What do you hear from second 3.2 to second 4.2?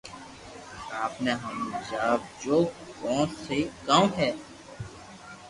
سھو ڪاو